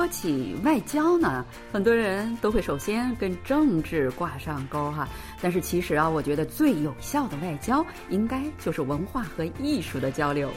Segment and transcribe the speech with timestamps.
[0.00, 5.06] 说起外交呢，很多人都会首先跟政治挂上钩哈。
[5.42, 10.50] 但是其实啊，我觉得最有效的外交，应该就是文化和艺术的交流。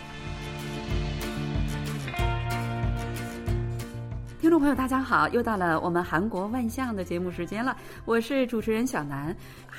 [4.40, 7.76] 听众朋友，大家好，又到了我们韩国万象的节目时间了，
[8.06, 9.36] 我是主持人小南。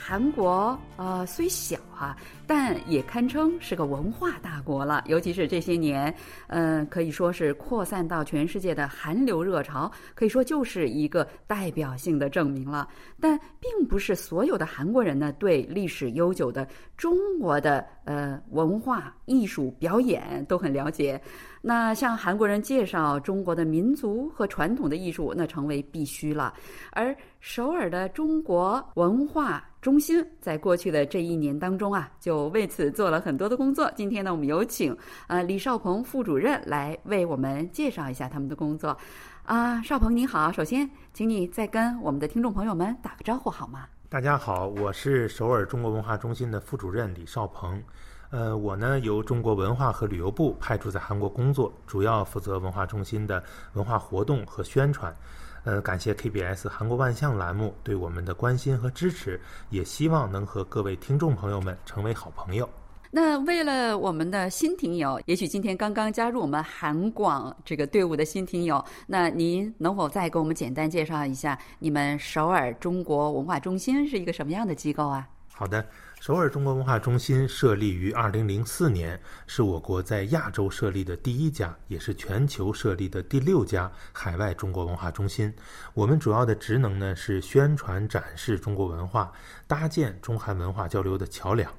[0.07, 2.15] 韩国呃虽小哈，
[2.47, 5.03] 但也堪称是个文化大国了。
[5.07, 6.15] 尤其是这些年，
[6.49, 12.87] 嗯，可以说是扩散到全世界的韩流热潮，可以说就是一个代表性的证明了。
[13.19, 21.19] 但并不是所有的韩国人呢，对历史悠久的中国的呃文化艺术表演都很了解。
[21.63, 26.53] 那向韩国人介绍中国的民族和传统的艺术，那成为必须了。
[26.93, 33.93] 而首尔的中国文化中心在过去的这一年当中啊，就为此做了很多的工作。
[33.95, 38.97] 今天呢，我们有请呃李少鹏副主任来为我们介绍一下他们的工作。
[39.43, 43.87] 啊，少鹏你好，首先请你再跟我们的听众朋友们打个招呼好吗？
[44.09, 47.83] 大家好，我是首尔中国文化中心的副主任李少鹏。
[48.31, 55.15] 呃，我呢由中国文化和旅游部派驻在韩国工作，主要负责文化中心的文化活动和宣传。
[55.65, 62.69] 呃，感谢 KBS 韩国万象栏目对我们的关心和支持，也希望能和各位听众朋友们成为好朋友。
[63.11, 75.29] 那为了我们的新听友，也许今天刚刚加入我们韩广这个队伍的新听友，那您能否再给我们简单介绍一下你们首尔中国文化中心是一个什么样的机构啊？
[75.57, 75.87] 好的。
[76.21, 85.53] 首尔中国文化中心设立于二零零四年，是我国在亚洲设立的第一家，也是全球设立的第六家海外中国文化中心。
[85.93, 89.31] 我们主要的职能呢是宣传展示中国文化，
[89.69, 91.71] 搭建中韩文化交流的桥梁。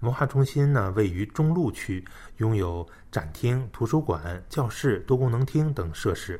[0.00, 2.04] 文化中心呢位于中路区，
[2.38, 6.38] 拥有展厅、图书馆、教室、多功能厅等设施。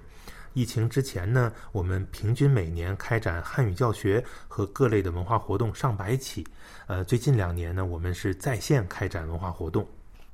[0.54, 6.46] 疫情之前呢，我们平均每年开展汉语教学和各类的文化活动上百起。
[6.86, 9.86] 呃，最近两年呢，我们是在线开展文化活动。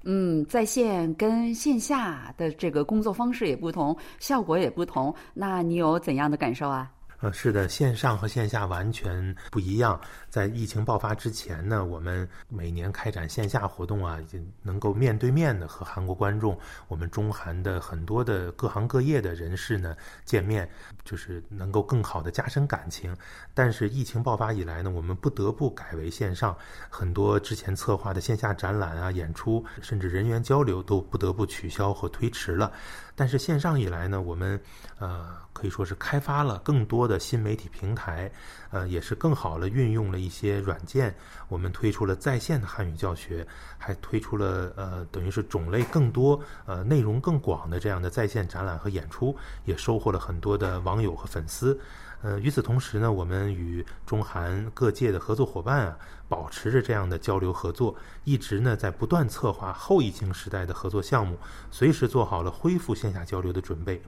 [0.05, 5.15] 嗯，在线跟线下的这个工作方式也不同，效果也不同。
[5.35, 6.91] 那你有怎样的感受啊？
[7.21, 10.01] 呃，是的，线上和线下完全不一样。
[10.31, 16.57] 在疫情爆发之前呢，我们每年开展线下活动啊，已经能够面对面的和韩国观众，
[16.87, 20.71] 我们中韩的很多的各行各业的人士呢见面，
[21.05, 23.17] 就是能够更好的加深感情。
[23.53, 26.57] 但是疫情爆发以来呢，我们不得不改为线上，
[26.89, 32.73] 很多之前策划的线下展览啊、演出，甚至人员交流都不得不取消和推迟了。
[33.19, 34.61] 但是线上以来呢，我们
[35.01, 38.31] 呃可以说是开发了更多的新媒体平台，
[38.71, 41.13] 呃也是更好的运用了一些软件。
[41.49, 43.45] 我们推出了在线的汉语教学，
[43.77, 51.77] 还推出了呃等于是种类更多、呃内容更广的这样的在线展览和演出，也收获了很多的网友和粉丝。
[52.21, 55.99] 呃，与此同时呢，我们与中韩各界的合作伙伴啊，
[56.29, 61.39] 保持着这样的交流合作，一直呢在不断策划后疫情时代的合作项目，
[61.71, 64.03] 随时做好了恢复线下交流的准备。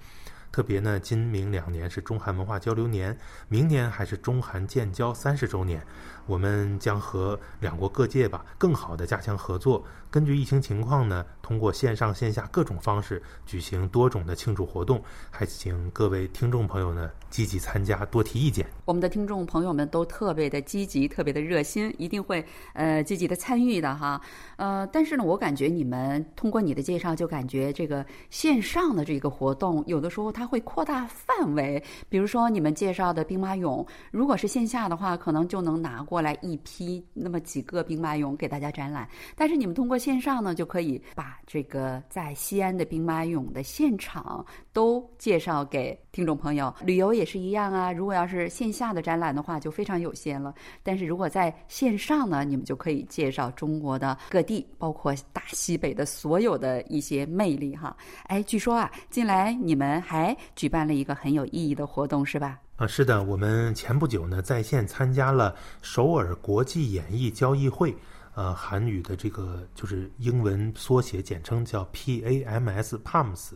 [0.52, 3.16] 特别呢，今明两年是中韩文化交流年，
[3.46, 5.86] 明年还是中韩建交三十周年，
[6.30, 9.84] 我们将和两国各界吧更好的加强合作。
[10.12, 18.64] 根据疫情情况呢，通过线上线下各种方式举行多种的庆祝活动，还请各位听众朋友呢积极参加，多提意见。
[18.84, 24.20] 我们的听众朋友们都特别的积极，特别的热心，一定会呃积极的参与的哈。
[24.56, 31.82] 呃，但是呢，我感觉你们通过你的介绍，就感觉这个线上的这个活动，有的时候它会扩大范围。
[32.08, 39.08] 比如说你们介绍的兵马俑，如果是线下的话，可能就能拿过来一批那么几个兵马俑给大家展览。
[39.34, 46.74] 但是你们通过线上呢，就可以把这个在西安的兵马俑的现场都介绍给听众朋友。
[46.84, 50.54] 旅游也是一样啊，如果要是线下的展览的话，就非常有限了。
[50.82, 57.96] 但是如果在线上呢，你们就可以介绍中国的各地，包括大西北的所有的一些魅力哈。
[58.24, 62.58] 哎，据说啊，近来你们还举办了一个很有意义的活动，是吧？
[62.80, 67.94] 啊，是的，我们前不久呢，在线参加了首尔国际演艺交易会。
[68.34, 73.50] 呃，韩语的这个就是英文缩写，简称叫 PAMS，PAMS。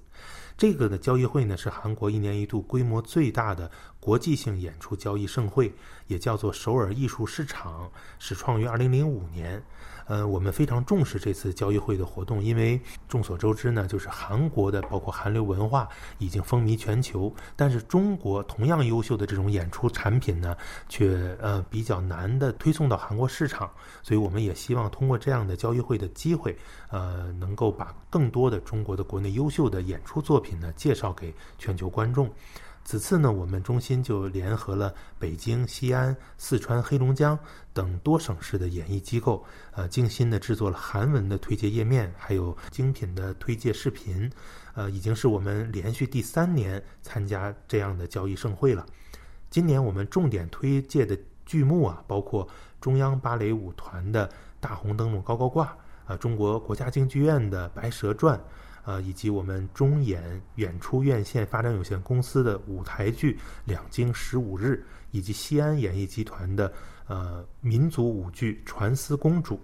[0.58, 5.72] 这个的交易会呢，是韩国一年一度规模最大的国际性演出交易盛会，
[6.06, 9.62] 也叫做首尔艺术市场，始创于二零零五年。
[10.06, 20.56] 呃，我们非常重视这次交易会的活动，因为众所周知呢，就是韩国的包括韩流文化已经风靡全球，但是中国同样优秀的这种演出产品呢，
[20.88, 23.70] 却呃比较难的推送到韩国市场，
[24.02, 26.56] 所以我们也希望通过这样的交易会的机会，
[26.90, 32.30] 呃，能够把更多的中国的国内优秀的演出作品呢介绍给全球观众。
[32.84, 37.36] 此次呢，我们中心就联合了北京、西安、四川、黑龙江
[37.72, 39.42] 等多省市的演艺机构，
[39.72, 44.30] 呃，精心的制作了韩文的推介页面，还有精品的推介视频，
[44.74, 48.84] 呃，已经是我们连续第三年参加这样的交易盛会了。
[49.48, 52.46] 今年我们重点推介的剧目啊，包括
[52.82, 54.28] 中央芭蕾舞团的
[54.60, 55.66] 《大红灯笼高高挂》，
[56.12, 58.38] 啊，中国国家京剧院的《白蛇传》。
[58.84, 63.32] 呃，以及我们中演演出院线发展有限公司的舞台剧
[63.64, 66.72] 《两京十五日》，以及西安演艺集团的
[67.06, 69.58] 呃民族舞剧《传思公主》，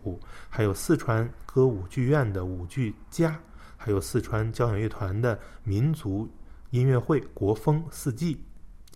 [0.49, 3.31] 还有四川歌舞剧院的舞剧《家》，
[3.77, 6.29] 还有四川交响乐团的民族
[6.71, 8.37] 音乐会《国风四季》，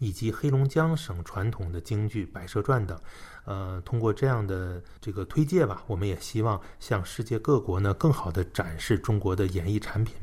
[0.00, 2.98] 以及黑龙江省传统的京剧《白蛇传》等。
[3.46, 10.14] 呃，通过这样的这个推介吧，我们也希望向世界各国呢更好的展示中国的演艺产品，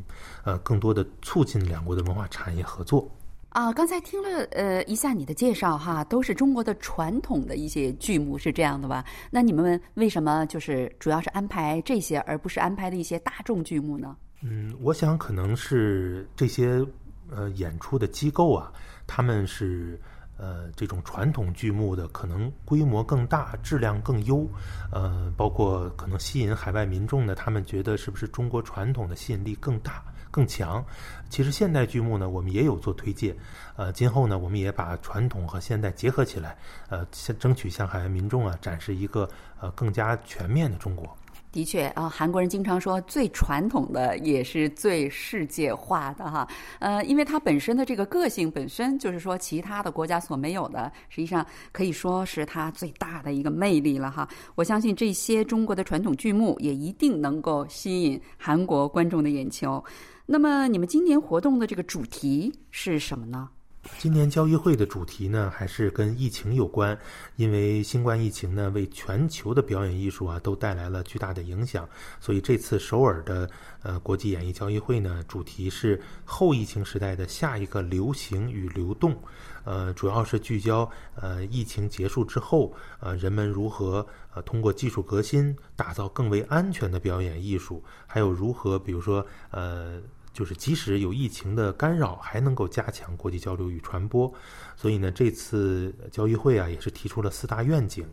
[0.43, 3.07] 呃，更多的促进两国的文化产业合作。
[3.49, 9.05] 啊，刚才听了呃一下你的介绍哈，都是中国的传统的一些剧目，是这样的吧？
[9.29, 14.15] 那你们为什么就是主要是安排这些，而不是安排的一些大众剧目呢？
[14.41, 16.83] 嗯，我想可能是这些
[17.31, 18.71] 呃演出的机构啊，
[19.07, 19.99] 他们是。
[20.37, 24.43] 呃，这种传统剧目的可能规模更大，质量更优，
[24.91, 30.83] 呃，包括可能吸引海外民众的，他们觉得是不是中国传统的吸引力更大、更强？
[31.29, 33.35] 其实现代剧目呢，我们也有做推介，
[33.75, 36.57] 呃，今后呢，我们也把传统和现代结合起来，
[36.89, 37.05] 呃，
[37.37, 39.29] 争取向海外民众啊展示一个
[39.59, 41.15] 呃更加全面的中国。
[41.51, 46.47] 的确啊，韩国人经常说最传统的也是最世界化的哈，
[46.79, 54.27] 呃，因为它本身的这个个性本身就是说其他的国家所没有的，实际上可以说是它最大的一个魅力了哈。
[54.55, 59.83] 我相信这些中国的传统剧目也一定能够吸引韩国观众的眼球。
[60.25, 63.49] 那么你们今年活动的这个主题是什么呢？
[63.97, 66.97] 今年交易会的主题呢，还是跟疫情有关，
[67.35, 71.87] 因为新冠疫情呢，为全球的表演艺术啊都带来了巨大的影响，
[72.19, 73.49] 所以这次首尔的
[73.83, 79.15] 呃国际演艺交易会呢，主题是后疫情时代的下一个流行与流动，
[79.63, 89.99] 呃，主要是聚焦呃疫情结束之后，呃人们如何呃通过技术革新打造更为安全的表演艺术，还有如何比如说呃。
[90.33, 94.31] 就是即使有疫情的干扰，还能够加强国际交流与传播。
[94.75, 98.05] 所以呢，这次交易会啊，也是提出了四大愿景，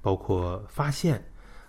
[0.00, 1.24] 包括发现、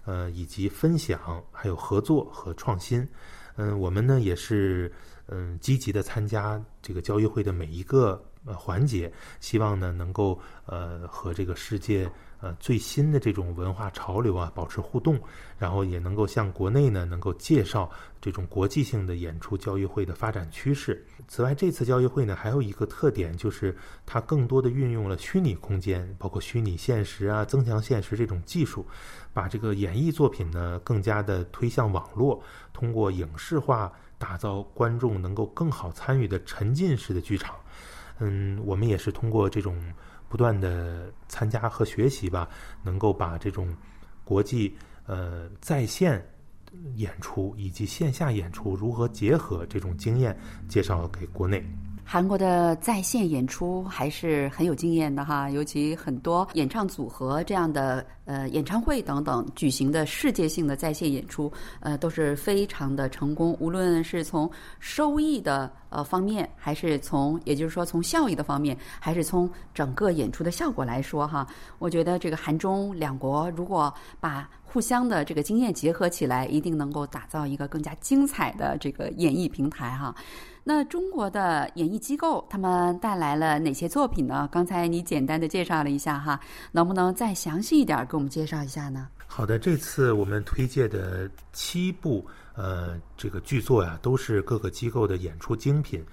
[0.05, 3.07] 呃以及分享，还有合作和创新。
[3.55, 4.91] 嗯，我们呢也是
[5.27, 12.09] 嗯积极的参加这个交易会的每一个呃环节，希望呢能够呃和这个世界。
[12.45, 15.19] 呃，最新的这种文化潮流啊，保持互动，
[15.57, 17.89] 然后也能够向国内呢，能够介绍
[18.21, 21.03] 这种国际性的演出交易会的发展趋势。
[21.27, 23.75] 此外，这次交易会呢，还有一个特点，就是
[24.05, 28.85] 它更多的运用了虚拟空间，包括虚拟现实啊、增强现实这种技术，
[29.33, 32.39] 把这个演艺作品呢，更加的推向网络，
[32.73, 37.55] 通过影视化打造观众能够更好参与的沉浸式的剧场。
[38.19, 39.81] 嗯，我们也是通过这种。
[40.35, 42.49] 不断的参加和学习吧，
[42.83, 43.73] 能够把这种
[44.25, 44.75] 国际
[45.05, 46.21] 呃在线
[46.95, 50.37] 演出以及线下演出如何结合这种经验
[50.67, 51.65] 介绍给国内。
[52.07, 63.57] 韩国的在线演出还是很有经验的哈，尤其很多演唱组合这样的呃演唱会等等举行的世界性的在线演出，呃都是非常的成功。
[63.59, 71.47] 无论是从收益的呃方面，还是从也就是说从效益的方面，还是从整个演出的效果来说哈，
[71.79, 80.13] 我觉得这个韩中两国如果把互相的这个经验结合起来，一定能够打造一个更加精彩的这个演艺平台哈。
[80.65, 84.49] 那中国的演艺机构他们带来了哪些作品呢？
[84.51, 86.37] 刚才你简单的介绍了一下哈，
[86.73, 89.07] 能不能再详细一点给我们介绍一下呢？
[89.27, 96.03] 好的，这次我们推荐的七部呃这个剧作呀，都是各个机构的演出精品。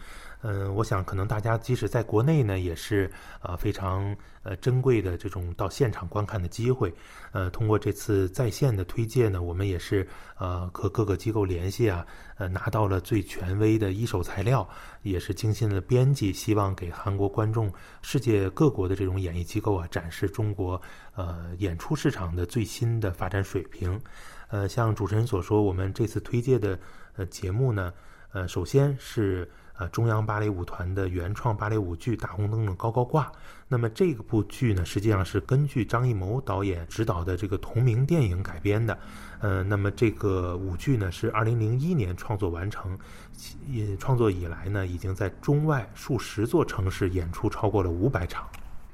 [0.45, 3.09] 嗯，我想可能大家即使在国内呢，也是
[3.43, 6.93] 呃非常呃珍贵的这种到现场观看的机会。
[7.31, 10.07] 呃，通过这次在线的推介呢，我们也是
[10.37, 12.05] 呃和各个机构联系啊，
[12.39, 14.69] 呃拿到了最权威的一手材料，
[15.03, 17.73] 也是精心的编辑，希望给韩国观众、
[18.03, 20.81] 世界各国的这种演艺机构啊展示中国
[21.15, 23.99] 呃演出市场的最新的发展水平。
[24.49, 26.77] 呃，像主持人所说，我们这次推介的
[27.15, 27.95] 呃节目呢，
[28.33, 29.49] 呃首先是。
[29.79, 33.25] 呃中央芭蕾舞团的原创芭蕾舞剧《大红灯笼高高挂》。
[33.69, 38.99] 那么这个部剧呢，实际上是根据张艺谋导演执导的这个同名电影改编的。
[39.41, 42.99] 呃，那么这个舞剧呢是二零零一年创作完成，
[43.67, 48.47] 也创作以来呢，已经在中外数十座城市演出超过了五百场。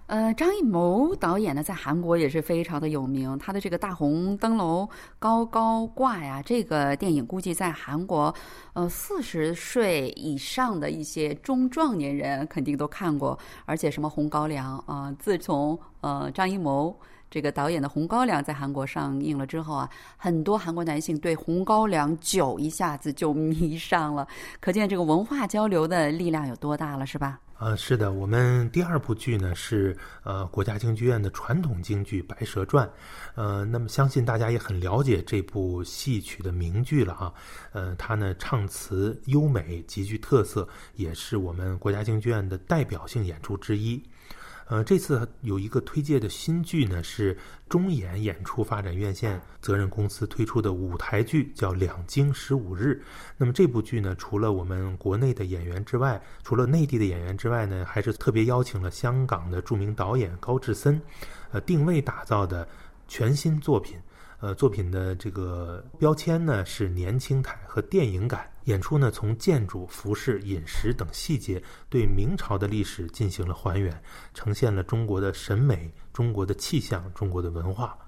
[0.08, 3.38] 呃，张艺谋导演呢，在韩国也是非常的有名。
[3.38, 4.88] 他的这个大红灯笼
[5.18, 8.34] 高高挂呀，这个电影估计在韩国，
[8.72, 13.38] 呃，四十岁以上的一些中壮年人肯定都看过。
[13.66, 16.98] 而且什么红高粱啊，自从呃张艺谋
[17.30, 24.26] 这个导演的《红高粱》在韩国上映了之后啊，很多韩国男性对红高粱酒一下子就迷上了。
[24.60, 27.38] 可见这个文化交流的力量有多大了，是吧？
[27.58, 32.86] 呃，是的，我们第二部剧呢是呃国家京剧院的传统京剧《白蛇传》，
[33.34, 37.34] 呃，那么相信大家也很了解这部戏曲的名剧了啊，
[37.72, 44.00] 呃，它呢唱词优美，极具特色，也是我们国家京剧院的代表性演出之一。
[44.68, 47.34] 呃，这次有一个推介的新剧呢，是
[47.70, 53.02] 中演演出发展院线责任公司推出的舞台剧，叫《两京十五日》。
[53.38, 61.00] 那么这部剧呢，除了我们国内的演员之外，除了内地的演员之外呢，还是特别邀请了香港的著名导演高志森，
[61.50, 62.68] 呃，定位打造的
[63.08, 63.96] 全新作品。
[64.40, 68.48] 呃，作品的这个标签呢是年轻态和电影感。
[68.68, 74.02] 演出呢从建筑、服饰、饮食等细节对明朝的历史进行了还原，
[74.34, 77.98] 呈现了中国的审美、中国的气象、中国的文化。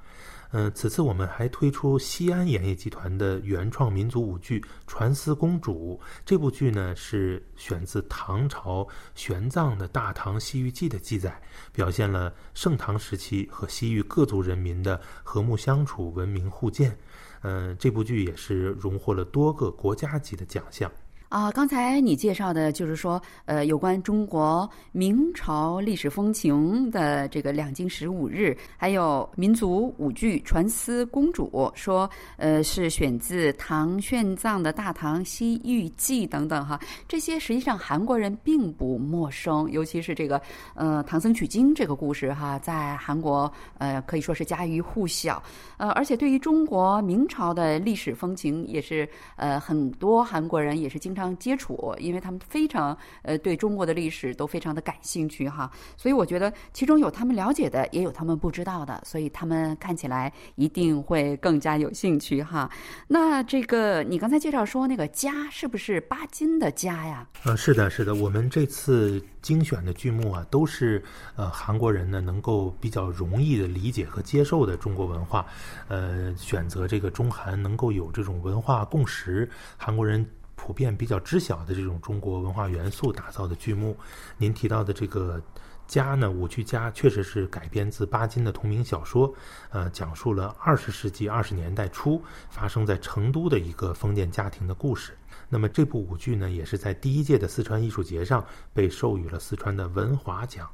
[0.53, 6.01] 嗯，此次我们还推出西安演艺集团的原创民族舞剧《传思公主》。
[6.27, 11.41] 这部剧呢是选自唐朝玄奘的《大唐西域记》的记载，
[11.73, 16.99] 表现了盛唐时期和西域各族人民的和睦相处、文明互鉴。
[17.43, 20.91] 嗯，这部剧也是荣获了多个国家级的奖项。
[21.31, 40.43] 啊，刚才你介绍的就是说，呃，有关中国明朝历史风情的这个两京十五日，还有民族舞剧《传思公主》，说，呃，是选自唐玄奘的《大唐西域记》等等哈，这些实际上韩国人并不陌生，尤其是这个，
[40.75, 45.41] 呃，唐僧取经这个故事哈，在韩国呃可以说是家喻户晓，
[45.77, 51.20] 呃，而且对于中国明朝的历史风情，也是呃很多韩国人也是经常。
[51.21, 62.71] 常接触，因为他们非常呃对中国的历史都非常的感兴趣哈，所以我觉得其中有他们了解的，也有他们不知道的，所以他们看起来一定会更加有兴趣哈。
[63.07, 67.29] 那这个你刚才介绍说那个家是不是巴金的家呀？
[67.45, 71.03] 呃，是的，是的，我们这次精选的剧目啊，都是
[71.37, 75.45] 呃韩国人呢能够比较容易的理解和接受的中国文化，
[75.89, 80.25] 呃，选择这个中韩能够有这种文化共识，韩国人。
[80.71, 83.99] 普遍比较知晓的这种中国文化元素打造的剧目，
[84.39, 85.37] 您提到的这个
[85.89, 89.35] 《家》呢，舞剧《家》确实是改编自巴金的同名小说，
[89.71, 95.13] 呃，讲述了二十世纪二十年代初发生在成都的一个封建家庭的故事。
[95.49, 100.71] 那么这部舞剧呢，也是在第一届的四川艺术节上被授予了四川的文华奖。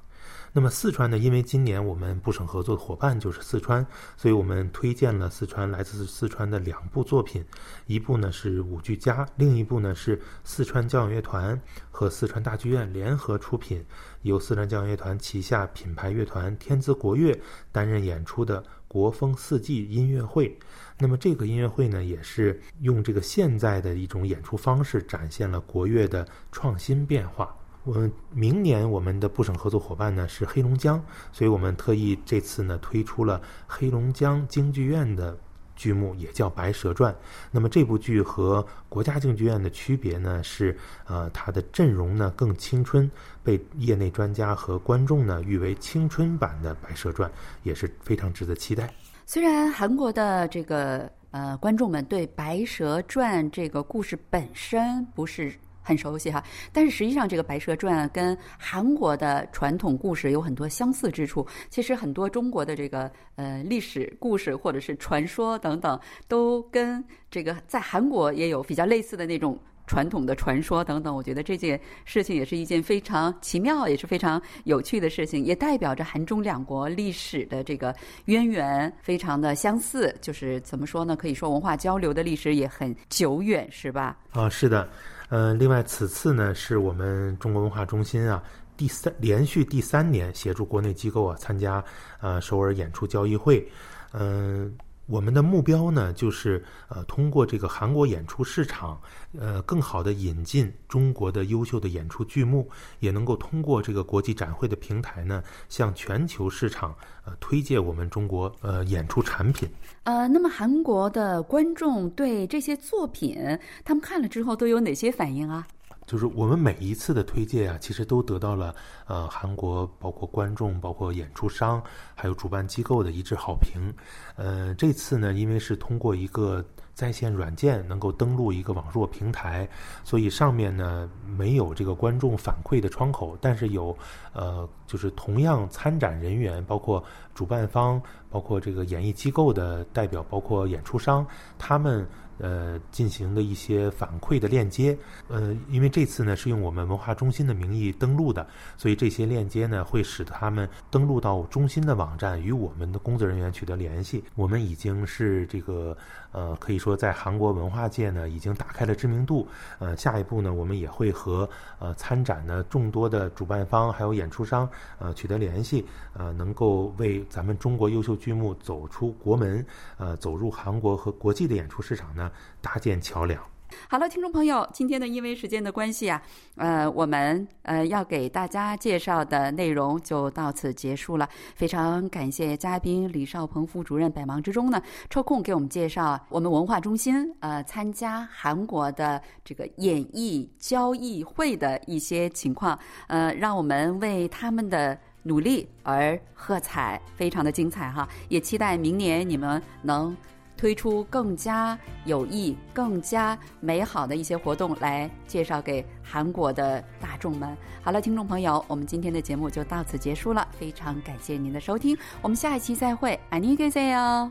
[0.57, 1.19] 那么四川呢？
[1.19, 3.87] 因为今年我们部省合作的伙伴就是四川，
[4.17, 7.45] 所以我们推荐了四川来自四川的两部作品，
[7.85, 11.61] 一部呢是舞剧家，另一部呢是四川交响乐团
[11.91, 13.85] 和四川大剧院联合出品，
[14.23, 17.39] 由四川交响乐团旗下品牌乐团天姿国乐
[17.71, 20.59] 担任演出的国风四季音乐会。
[20.99, 27.55] 那么这个音乐会呢，也是用这个现在的一种演出方式，展现了国乐的创新变化。
[27.87, 31.01] 我们明年我们的部省合作伙伴呢是黑龙江，
[31.31, 35.39] 所以我们特意这次呢推出了黑龙江京剧院的
[35.77, 37.13] 剧目，也叫《白蛇传》。
[37.53, 40.77] 那么这部剧和国家京剧院的区别呢是，
[41.07, 43.09] 呃，它的阵容呢更青春，
[43.45, 47.31] 被业内专家和观众呢誉为青春版的《白蛇传》，
[47.63, 48.93] 也是非常值得期待。
[49.27, 55.55] 虽然韩国的这个呃观众们对《白蛇传》这个故事本身不是。
[55.87, 61.47] 很熟悉哈，但是实际上这个《白蛇传》跟韩国的传统故事有很多相似之处。
[61.71, 71.15] 其实很多中国的这个呃历史故事或者是传说等等，都跟这个在韩国也有比较类似的那种传统的传说等等。
[71.15, 80.13] 我觉得这件事情也是一件非常奇妙，也是非常有趣的事情，也代表着韩中两国历史的这个渊源非常的相似。
[80.21, 81.15] 就是怎么说呢？
[81.15, 84.19] 可以说文化交流的历史也很久远，是吧？
[84.33, 84.89] 啊，是的。
[85.29, 88.43] 呃，另外，此次呢是我们中国文化中心啊
[88.77, 91.83] 第三连续第三年协助国内机构啊参加
[92.21, 93.67] 呃首尔演出交易会，
[94.13, 94.73] 嗯，
[95.07, 99.01] 我们的目标呢，就是呃，通过这个韩国演出市场，
[99.39, 106.93] 呃，更好的引进中国的优秀的演出剧目，也能够通过这个国际展会的平台呢，向全球市场
[107.25, 109.69] 呃推荐我们中国呃演出产品。
[110.03, 113.39] 呃，那么韩国的观众对这些作品，
[113.85, 115.67] 他们看了之后都有哪些反应啊？
[116.07, 118.75] 就是我们每一次的推荐啊，其实都得到了
[119.07, 121.83] 呃韩国包括观众、包括演出商
[122.15, 123.93] 还有主办机构的一致好评。
[124.37, 129.69] 呃，这次呢，因为是通过一个在线软件能够登录一个网络平台，
[130.05, 133.97] 所以上面呢没有这个观众反馈的窗口，但是有
[134.33, 137.03] 呃就是同样参展人员，包括
[137.35, 138.01] 主办方、
[138.31, 141.27] 包括这个演艺机构的代表、包括演出商，
[141.59, 142.07] 他们。
[142.39, 144.95] 呃，进行的一些反馈的链接，
[145.27, 154.23] 呃，因为这次呢是用我们文化中心的名义登录的，所以这些链接呢会使他们登录到中心的网站，与我们的工作人员取得联系。
[154.35, 155.97] 我们已经是这个
[156.31, 159.49] 呃，可以说在韩国文化界呢已经打开了知名度。
[159.79, 164.69] 呃，下一步呢，我们也会和呃参展的众多的主办方还有演出商
[164.99, 169.65] 呃取得联系，呃，能够为咱们中国优秀剧目走出国门，
[169.99, 172.31] 呃，走入韩国和国际的演出市场呢。
[172.61, 173.41] 搭建桥梁。
[173.89, 176.21] 好了，听众朋友，今天呢，因为时间的关系啊，
[176.57, 181.29] 呃，我们呃要给大家介绍的内容就到此结束了。
[181.55, 198.09] 非常感谢嘉宾李少鹏副主任，百忙之中呢抽空给我们介绍我们文化中心呃参加韩国的这个演艺交易会的一些情况，呃，让我们为他们的努力而喝彩，非常的精彩哈！
[198.29, 200.17] 也期待明年你们能。
[200.58, 207.58] 推出更加有益、更加美好的一些活动来介绍给韩国的大众们。
[207.82, 214.30] 好了，听众朋友，我们今天的节目就到此结束了，非常感谢您的收听，我们下一期再会，안녕히계세 요。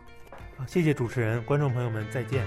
[0.56, 2.44] 好，谢谢主持人，观众朋友们再见。